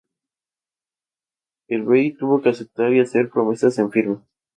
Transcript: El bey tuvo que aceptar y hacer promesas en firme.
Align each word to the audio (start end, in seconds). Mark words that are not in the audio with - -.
El 1.67 1.83
bey 1.83 2.11
tuvo 2.17 2.41
que 2.41 2.49
aceptar 2.49 2.91
y 2.91 3.01
hacer 3.01 3.29
promesas 3.29 3.77
en 3.77 3.91
firme. 3.91 4.17